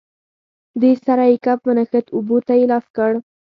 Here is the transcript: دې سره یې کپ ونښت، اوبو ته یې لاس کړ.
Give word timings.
دې 0.81 0.91
سره 1.05 1.23
یې 1.31 1.37
کپ 1.45 1.59
ونښت، 1.67 2.05
اوبو 2.15 2.37
ته 2.47 2.53
یې 2.59 2.65
لاس 2.71 2.85
کړ. 2.95 3.11